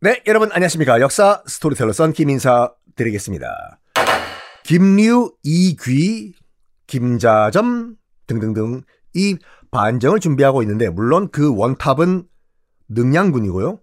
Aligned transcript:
네, 0.00 0.22
여러분 0.26 0.50
안녕하십니까. 0.52 1.00
역사 1.00 1.42
스토리텔러 1.46 1.92
썬킴 1.92 2.28
인사 2.28 2.72
드리겠습니다. 2.94 3.78
김류, 4.64 5.32
이귀, 5.42 6.34
김자점 6.86 7.96
등등등 8.26 8.82
이 9.14 9.38
반정을 9.70 10.20
준비하고 10.20 10.62
있는데 10.62 10.90
물론 10.90 11.28
그 11.30 11.54
원탑은 11.56 12.24
능양군이고요. 12.88 13.80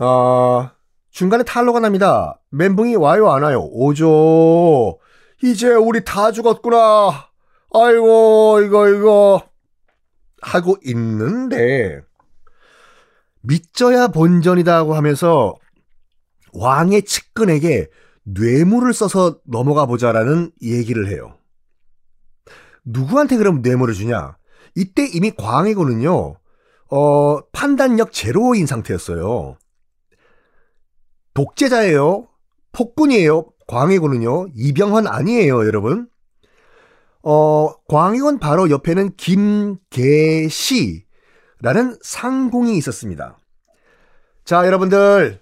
어, 0.00 0.70
중간에 1.10 1.44
탄로가 1.44 1.78
납니다. 1.80 2.40
멘붕이 2.50 2.96
와요 2.96 3.30
안 3.30 3.42
와요? 3.44 3.60
오죠. 3.70 4.98
이제 5.42 5.72
우리 5.72 6.04
다 6.04 6.32
죽었구나. 6.32 7.28
아이고 7.72 8.60
이거 8.64 8.88
이거 8.88 9.42
하고 10.42 10.76
있는데 10.84 12.00
믿져야 13.44 14.08
본전이다고 14.08 14.94
하면서 14.94 15.54
왕의 16.52 17.02
측근에게 17.02 17.88
뇌물을 18.24 18.92
써서 18.92 19.38
넘어가 19.44 19.86
보자라는 19.86 20.50
얘기를 20.62 21.08
해요. 21.08 21.36
누구한테 22.84 23.36
그럼 23.36 23.62
뇌물을 23.62 23.94
주냐? 23.94 24.36
이때 24.74 25.06
이미 25.06 25.30
광해군은요, 25.30 26.36
어, 26.90 27.40
판단력 27.52 28.12
제로인 28.12 28.66
상태였어요. 28.66 29.56
독재자예요. 31.34 32.28
폭군이에요. 32.72 33.46
광해군은요. 33.66 34.48
이병헌 34.54 35.06
아니에요, 35.06 35.66
여러분. 35.66 36.08
어, 37.22 37.74
광해군 37.88 38.38
바로 38.38 38.70
옆에는 38.70 39.16
김계시 39.16 41.03
라는 41.60 41.96
상공이 42.02 42.76
있었습니다. 42.78 43.38
자, 44.44 44.66
여러분들. 44.66 45.40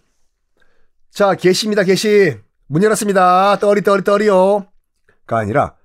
자, 1.11 1.35
계시입니다, 1.35 1.83
계시. 1.85 2.39
문 2.67 2.83
열었습니다. 2.83 3.59
떠리, 3.59 3.83
떠리, 3.83 4.05
떠리요. 4.05 4.67
가 5.27 5.39
아니라, 5.39 5.77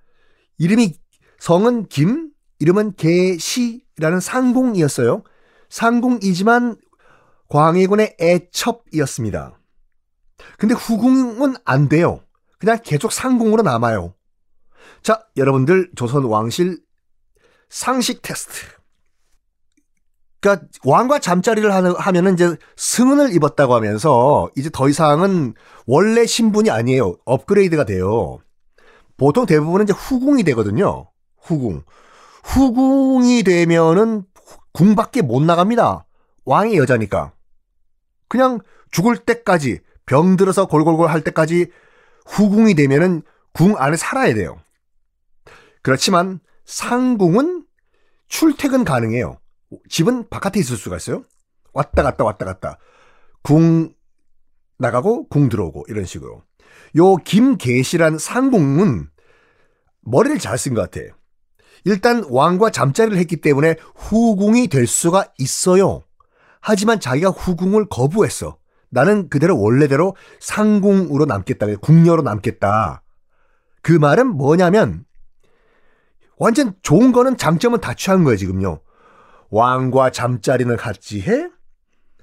이름이, 0.57 0.95
성은 1.39 1.87
김, 1.87 2.31
이름은 2.59 2.95
계시라는 2.95 4.19
상공이었어요. 4.21 5.23
상공이지만 5.69 6.77
광해군의 7.49 8.17
애첩이었습니다. 8.19 9.59
근데 10.57 10.75
후궁은 10.75 11.55
안 11.65 11.89
돼요. 11.89 12.23
그냥 12.59 12.79
계속 12.83 13.11
상공으로 13.11 13.63
남아요. 13.63 14.13
자, 15.03 15.25
여러분들 15.35 15.91
조선 15.95 16.25
왕실 16.25 16.79
상식 17.69 18.21
테스트. 18.21 18.65
그러니까 20.47 20.65
왕과 20.85 21.19
잠자리를 21.19 21.69
하면은 21.73 22.33
이제 22.33 22.55
승은을 22.77 23.35
입었다고 23.35 23.75
하면서 23.75 24.49
이제 24.55 24.69
더 24.71 24.87
이상은 24.87 25.53
원래 25.85 26.25
신분이 26.25 26.69
아니에요. 26.69 27.15
업그레이드가 27.25 27.83
돼요. 27.83 28.39
보통 29.17 29.45
대부분은 29.45 29.83
이제 29.83 29.93
후궁이 29.93 30.43
되거든요. 30.43 31.09
후궁. 31.41 31.83
후궁이 32.45 33.43
되면은 33.43 34.23
궁밖에 34.71 35.21
못 35.21 35.41
나갑니다. 35.43 36.05
왕이 36.45 36.77
여자니까. 36.77 37.33
그냥 38.29 38.59
죽을 38.91 39.17
때까지 39.17 39.81
병 40.05 40.37
들어서 40.37 40.65
골골골 40.65 41.09
할 41.09 41.23
때까지 41.25 41.71
후궁이 42.25 42.75
되면은 42.75 43.21
궁 43.53 43.75
안에 43.77 43.97
살아야 43.97 44.33
돼요. 44.33 44.57
그렇지만 45.81 46.39
상궁은 46.65 47.65
출퇴근 48.29 48.85
가능해요. 48.85 49.39
집은 49.89 50.29
바깥에 50.29 50.59
있을 50.59 50.77
수가 50.77 50.97
있어요. 50.97 51.23
왔다 51.73 52.03
갔다 52.03 52.23
왔다 52.23 52.45
갔다. 52.45 52.77
궁 53.43 53.93
나가고 54.77 55.27
궁 55.29 55.49
들어오고 55.49 55.85
이런 55.89 56.05
식으로. 56.05 56.43
요 56.97 57.15
김계시란 57.17 58.17
상궁은 58.17 59.09
머리를 60.01 60.39
잘 60.39 60.57
쓴 60.57 60.73
것 60.73 60.89
같아. 60.89 61.05
일단 61.83 62.25
왕과 62.29 62.71
잠자리를 62.71 63.17
했기 63.17 63.37
때문에 63.37 63.75
후궁이 63.95 64.67
될 64.67 64.87
수가 64.87 65.25
있어요. 65.37 66.03
하지만 66.59 66.99
자기가 66.99 67.29
후궁을 67.29 67.87
거부했어. 67.89 68.57
나는 68.89 69.29
그대로 69.29 69.59
원래대로 69.59 70.15
상궁으로 70.39 71.25
남겠다. 71.25 71.67
궁녀로 71.77 72.21
남겠다. 72.23 73.03
그 73.81 73.91
말은 73.91 74.27
뭐냐면 74.27 75.05
완전 76.37 76.73
좋은 76.81 77.11
거는 77.11 77.37
장점은 77.37 77.79
다 77.79 77.93
취한 77.93 78.23
거예요, 78.23 78.37
지금요. 78.37 78.79
왕과 79.49 80.11
잠자리는 80.11 80.75
같이 80.77 81.21
해? 81.21 81.49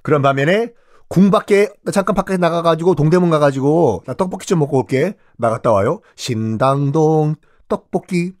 그런 0.03 0.21
반면에 0.21 0.73
궁 1.07 1.31
밖에 1.31 1.69
잠깐 1.91 2.15
밖에 2.15 2.37
나가가지고 2.37 2.95
동대문 2.95 3.29
가가지고 3.29 4.03
나 4.05 4.13
떡볶이 4.13 4.47
좀 4.47 4.59
먹고 4.59 4.77
올게 4.77 5.15
나갔다 5.37 5.71
와요 5.71 6.01
신당동 6.15 7.35
떡볶이 7.67 8.33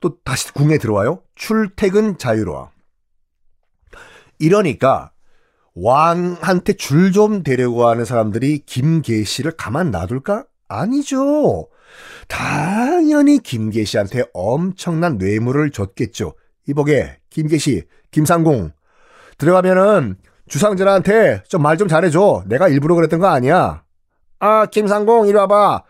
또 0.00 0.16
다시 0.22 0.52
궁에 0.52 0.78
들어와요 0.78 1.22
출퇴근 1.34 2.18
자유로워 2.18 2.70
이러니까 4.38 5.12
왕한테 5.74 6.72
줄좀 6.74 7.42
대려고 7.42 7.86
하는 7.86 8.04
사람들이 8.04 8.60
김계시를 8.66 9.52
가만 9.52 9.90
놔둘까? 9.90 10.44
아니죠. 10.66 11.68
당연히 12.26 13.38
김계시한테 13.38 14.24
엄청난 14.34 15.18
뇌물을 15.18 15.70
줬겠죠. 15.70 16.34
이보게 16.68 17.18
김계시, 17.30 17.84
김상공 18.10 18.70
들어가면은 19.38 20.16
주상전한테 20.48 21.42
좀말좀 21.48 21.88
잘해줘. 21.88 22.44
내가 22.46 22.68
일부러 22.68 22.94
그랬던 22.94 23.20
거 23.20 23.26
아니야. 23.26 23.82
아 24.38 24.66
김상공 24.66 25.26
이리 25.26 25.36
와봐. 25.36 25.84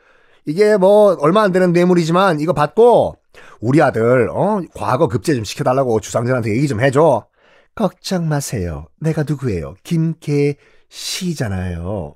이게 0.47 0.77
뭐 0.77 1.17
얼마 1.21 1.43
안 1.43 1.53
되는 1.53 1.73
뇌물이지만 1.73 2.41
이거 2.41 2.53
받고 2.53 3.17
우리 3.61 3.83
아들 3.83 4.29
어 4.31 4.61
과거 4.75 5.09
급제 5.09 5.35
좀 5.35 5.45
시켜달라고 5.45 6.01
주상전한테 6.01 6.51
얘기 6.57 6.67
좀 6.67 6.81
해줘. 6.81 7.27
걱정 7.75 8.29
마세요. 8.29 8.87
내가 9.01 9.25
누구예요? 9.29 9.75
김계 9.85 10.57
시잖아요. 10.89 12.15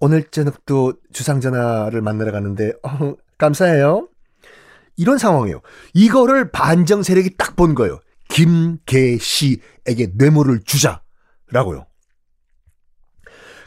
오늘 0.00 0.24
저녁도 0.24 0.94
주상전하를 1.12 2.02
만나러 2.02 2.32
가는데 2.32 2.72
어, 2.82 3.14
감사해요. 3.38 4.08
이런 5.02 5.18
상황이에요. 5.18 5.60
이거를 5.94 6.50
반정 6.52 7.02
세력이 7.02 7.36
딱 7.36 7.56
본 7.56 7.74
거예요. 7.74 7.98
김계시에게 8.28 10.12
뇌물을 10.14 10.60
주자라고요. 10.64 11.86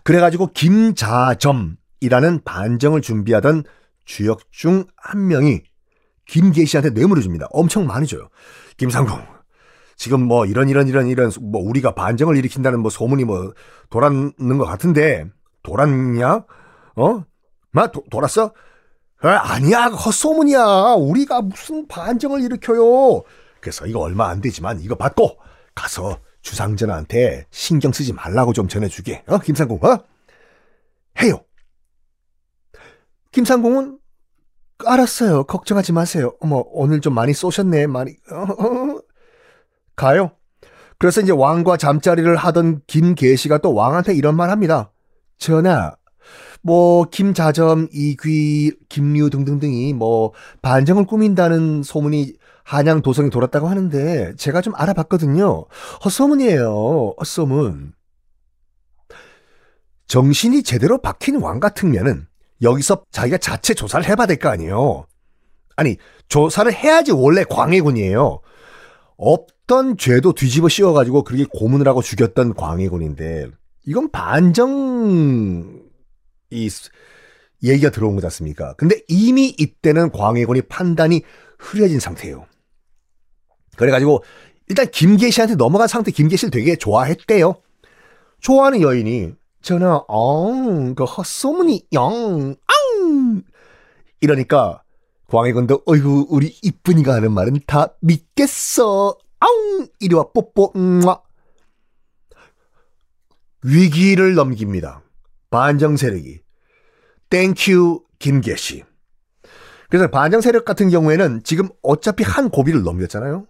그래가지고 0.03 0.47
김자점이라는 0.53 2.41
반정을 2.43 3.01
준비하던 3.01 3.63
주역 4.05 4.51
중 4.51 4.85
한 4.97 5.27
명이 5.27 5.61
김계시한테 6.27 6.91
뇌물을 6.91 7.21
줍니다. 7.21 7.47
엄청 7.51 7.85
많이 7.85 8.07
줘요. 8.07 8.29
김상궁, 8.77 9.19
지금 9.95 10.23
뭐 10.25 10.45
이런 10.45 10.69
이런 10.69 10.87
이런 10.87 11.07
이런 11.07 11.31
뭐 11.41 11.61
우리가 11.61 11.93
반정을 11.93 12.35
일으킨다는 12.37 12.79
뭐 12.79 12.89
소문이 12.89 13.23
뭐 13.23 13.53
돌았는 13.91 14.57
것 14.57 14.65
같은데 14.65 15.25
돌았냐? 15.63 16.43
어? 16.95 17.23
마 17.71 17.87
도, 17.91 18.03
돌았어? 18.09 18.53
아, 19.25 19.53
아니야 19.53 19.85
헛소문이야. 19.85 20.95
우리가 20.97 21.41
무슨 21.41 21.87
반정을 21.87 22.41
일으켜요. 22.41 23.23
그래서 23.59 23.85
이거 23.85 23.99
얼마 23.99 24.29
안 24.29 24.41
되지만 24.41 24.79
이거 24.81 24.95
받고 24.95 25.37
가서 25.73 26.19
주상전한테 26.41 27.47
신경 27.49 27.91
쓰지 27.91 28.13
말라고 28.13 28.53
좀 28.53 28.67
전해주게. 28.67 29.23
어 29.27 29.39
김상국 29.39 29.83
어? 29.83 30.03
해요. 31.21 31.39
김상공은 33.31 33.99
알았어요. 34.85 35.45
걱정하지 35.45 35.93
마세요. 35.93 36.33
어머, 36.41 36.63
오늘 36.67 37.01
좀 37.01 37.13
많이 37.13 37.33
쏘셨네. 37.33 37.87
많이. 37.87 38.15
가요. 39.95 40.31
그래서 40.97 41.21
이제 41.21 41.31
왕과 41.31 41.77
잠자리를 41.77 42.35
하던 42.35 42.81
김계시가 42.87 43.59
또 43.59 43.73
왕한테 43.73 44.13
이런 44.13 44.35
말 44.35 44.49
합니다. 44.49 44.91
전하, 45.37 45.95
뭐 46.61 47.05
김자점, 47.05 47.87
이귀, 47.91 48.73
김류 48.89 49.29
등등등이 49.29 49.93
뭐 49.93 50.33
반정을 50.61 51.05
꾸민다는 51.05 51.83
소문이 51.83 52.33
한양 52.63 53.01
도성에 53.03 53.29
돌았다고 53.29 53.67
하는데 53.67 54.33
제가 54.37 54.61
좀 54.61 54.73
알아봤거든요. 54.75 55.65
헛소문이에요. 56.03 57.13
헛소문. 57.19 57.93
정신이 60.07 60.63
제대로 60.63 60.99
박힌 60.99 61.39
왕 61.41 61.59
같으면은 61.59 62.27
여기서 62.61 63.03
자기가 63.11 63.37
자체 63.37 63.73
조사를 63.73 64.07
해봐야 64.07 64.27
될 64.27 64.37
거 64.37 64.49
아니에요. 64.49 65.05
아니 65.75 65.97
조사를 66.29 66.71
해야지 66.73 67.11
원래 67.11 67.43
광해군이에요. 67.43 68.39
없던 69.17 69.97
죄도 69.97 70.33
뒤집어 70.33 70.69
씌워가지고 70.69 71.23
그렇게 71.23 71.45
고문을 71.51 71.87
하고 71.87 72.01
죽였던 72.01 72.53
광해군인데 72.55 73.47
이건 73.85 74.09
반정 74.11 75.74
이 76.49 76.69
얘기가 77.63 77.91
들어온 77.91 78.15
거지 78.15 78.25
않습니까? 78.27 78.73
근데 78.75 79.01
이미 79.07 79.47
이때는 79.57 80.11
광해군이 80.11 80.63
판단이 80.63 81.23
흐려진 81.57 81.99
상태예요. 81.99 82.45
그래가지고 83.75 84.23
일단 84.67 84.89
김계시한테 84.89 85.55
넘어간 85.55 85.87
상태 85.87 86.11
김계시를 86.11 86.51
되게 86.51 86.75
좋아했대요. 86.75 87.55
좋아하는 88.39 88.81
여인이 88.81 89.33
전하 89.61 90.03
엉, 90.07 90.95
그 90.95 91.03
헛소문이 91.03 91.87
영, 91.93 92.55
앙 92.67 93.43
이러니까 94.21 94.83
광해군도 95.27 95.83
어이구 95.85 96.27
우리 96.29 96.55
이쁜이가 96.61 97.15
하는 97.15 97.31
말은 97.31 97.59
다 97.65 97.95
믿겠어. 98.01 99.17
앙 99.39 99.87
이리와 99.99 100.31
뽀뽀 100.33 100.71
음아 100.75 101.19
위기를 103.63 104.35
넘깁니다. 104.35 105.01
반정 105.55 105.95
세력이 105.95 106.41
thank 107.29 108.03
you 108.19 108.35
김개시. 108.35 108.83
그래서 109.89 110.09
반정 110.09 110.41
세력 110.41 110.65
같은 110.65 110.89
경우에는 110.89 111.43
지금 111.45 111.69
어차피 111.81 112.25
한 112.25 112.49
고비를 112.49 112.83
넘겼잖아요. 112.83 113.47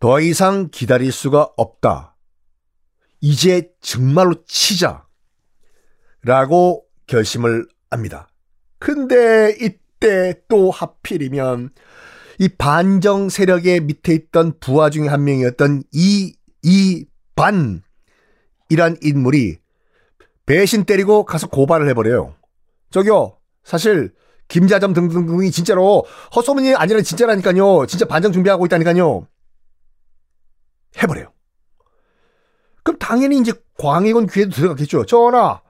더 0.00 0.20
이상 0.20 0.70
기다릴 0.72 1.12
수가 1.12 1.50
없다. 1.58 2.16
이제 3.20 3.70
정말로 3.82 4.42
치자. 4.46 5.06
라고 6.22 6.86
결심을 7.06 7.68
합니다. 7.90 8.26
근데 8.78 9.54
이때 9.60 10.40
또 10.48 10.70
하필이면 10.70 11.68
이 12.38 12.48
반정 12.48 13.28
세력의 13.28 13.80
밑에 13.80 14.14
있던 14.14 14.60
부하 14.60 14.88
중에 14.88 15.08
한 15.08 15.24
명이었던 15.24 15.82
이, 15.92 16.36
이, 16.62 17.04
반, 17.36 17.82
이란 18.70 18.96
인물이 19.02 19.58
배신 20.46 20.84
때리고 20.84 21.24
가서 21.24 21.48
고발을 21.48 21.88
해버려요. 21.90 22.34
저기요, 22.90 23.38
사실, 23.62 24.12
김자점 24.48 24.92
등등등이 24.92 25.50
진짜로 25.50 26.04
헛소문이 26.36 26.74
아니라 26.74 27.00
진짜라니까요. 27.00 27.86
진짜 27.86 28.04
반정 28.04 28.32
준비하고 28.32 28.66
있다니까요. 28.66 29.26
해버려요. 31.02 31.32
그럼 32.82 32.98
당연히 32.98 33.38
이제 33.38 33.52
광해군 33.78 34.26
귀에도 34.26 34.50
들어갔겠죠. 34.50 35.06
전하, 35.06 35.62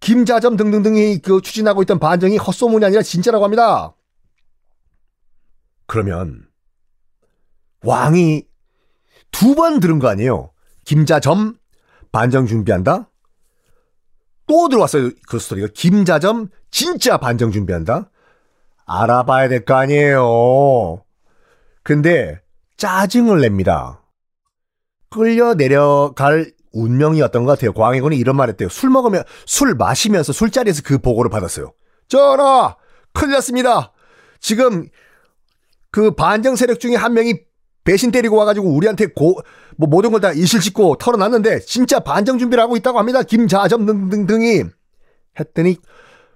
김자점 0.00 0.56
등등등이 0.56 1.18
그 1.18 1.42
추진하고 1.42 1.82
있던 1.82 1.98
반정이 1.98 2.38
헛소문이 2.38 2.84
아니라 2.84 3.02
진짜라고 3.02 3.44
합니다. 3.44 3.94
그러면 5.86 6.46
왕이 7.84 8.46
두 9.30 9.54
번 9.54 9.80
들은 9.80 9.98
거 9.98 10.08
아니에요. 10.08 10.50
김자점 10.84 11.56
반정 12.10 12.46
준비한다. 12.46 13.10
또 14.48 14.68
들어왔어요. 14.68 15.10
그 15.28 15.38
스토리가 15.38 15.68
김자점 15.74 16.48
진짜 16.70 17.18
반정 17.18 17.52
준비한다. 17.52 18.10
알아봐야 18.86 19.48
될 19.48 19.64
거 19.64 19.74
아니에요. 19.74 21.04
근데 21.82 22.40
짜증을 22.76 23.40
냅니다. 23.40 24.02
끌려 25.10 25.54
내려갈 25.54 26.52
운명이었던 26.72 27.44
것 27.44 27.52
같아요. 27.52 27.72
광해군이 27.72 28.16
이런 28.16 28.36
말 28.36 28.48
했대요. 28.50 28.68
술 28.68 28.90
먹으면, 28.90 29.24
술 29.46 29.74
마시면서 29.74 30.32
술자리에서 30.32 30.82
그 30.84 30.98
보고를 30.98 31.30
받았어요. 31.30 31.72
전하! 32.08 32.76
큰일 33.14 33.32
났습니다. 33.34 33.92
지금 34.38 34.88
그 35.90 36.10
반정 36.12 36.56
세력 36.56 36.78
중에 36.78 36.94
한 36.94 37.14
명이 37.14 37.40
배신 37.88 38.10
때리고 38.10 38.36
와가지고 38.36 38.68
우리한테 38.68 39.06
고, 39.06 39.40
뭐 39.76 39.88
모든 39.88 40.10
걸다 40.10 40.32
이실 40.32 40.60
짓고 40.60 40.96
털어놨는데 40.96 41.60
진짜 41.60 42.00
반정 42.00 42.38
준비를 42.38 42.62
하고 42.62 42.76
있다고 42.76 42.98
합니다. 42.98 43.22
김자점 43.22 43.86
등등등이. 43.86 44.64
했더니 45.40 45.76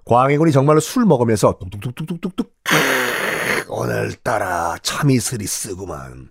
광해군이 0.06 0.52
정말로 0.52 0.80
술 0.80 1.04
먹으면서 1.04 1.58
뚝뚝뚝뚝뚝뚝 1.58 2.52
오늘따라 3.68 4.76
참 4.82 5.10
이 5.10 5.18
슬이 5.18 5.46
쓰구만 5.46 6.30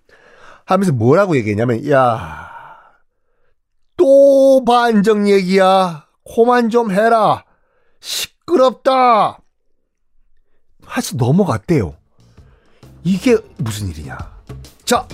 하면서 0.64 0.92
뭐라고 0.92 1.36
얘기했냐면 1.36 1.88
야 1.90 2.52
또 3.96 4.64
반정 4.64 5.28
얘기야. 5.28 6.06
코만 6.24 6.70
좀 6.70 6.90
해라. 6.90 7.44
시끄럽다. 8.00 9.38
하시 10.84 11.16
넘어갔대요. 11.16 11.94
이게 13.04 13.36
무슨 13.58 13.88
일이냐. 13.88 14.18
자, 14.84 15.06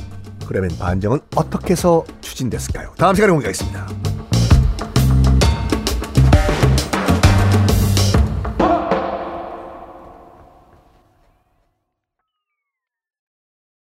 그러면 0.46 0.70
반정은 0.78 1.20
어떻게 1.34 1.72
해서 1.72 2.04
추진됐을까요? 2.20 2.94
다음 2.96 3.14
시간에 3.14 3.32
공개하겠습니다. 3.32 3.86